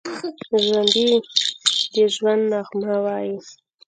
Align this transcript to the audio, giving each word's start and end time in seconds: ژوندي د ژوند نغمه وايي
ژوندي 0.63 1.07
د 1.93 1.95
ژوند 2.13 2.43
نغمه 2.51 2.95
وايي 3.05 3.37